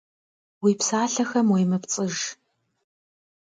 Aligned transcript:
Уи 0.63 0.71
псалъэхэм 0.79 1.47
уемыпцӏыж. 1.53 2.15